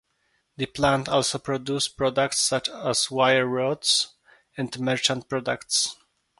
The 0.57 0.65
plant 0.65 1.07
also 1.09 1.37
produces 1.37 1.87
products 1.87 2.39
such 2.39 2.69
as 2.69 3.11
wire 3.11 3.45
rods 3.45 4.15
and 4.57 4.79
merchant 4.79 5.29
products. 5.29 5.95